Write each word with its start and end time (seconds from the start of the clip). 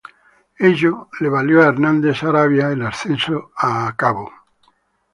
Ello 0.69 1.09
le 1.19 1.29
valió 1.29 1.61
a 1.61 1.67
Hernández 1.67 2.17
Saravia 2.17 2.71
el 2.71 2.81
ascenso 2.87 3.51
a 3.55 3.93
general. 3.95 4.33